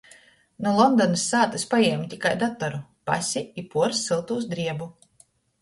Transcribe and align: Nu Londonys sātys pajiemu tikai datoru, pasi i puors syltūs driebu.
Nu 0.67 0.71
Londonys 0.77 1.25
sātys 1.33 1.65
pajiemu 1.75 2.09
tikai 2.15 2.33
datoru, 2.45 2.81
pasi 3.11 3.47
i 3.65 3.69
puors 3.75 4.03
syltūs 4.09 4.53
driebu. 4.57 4.91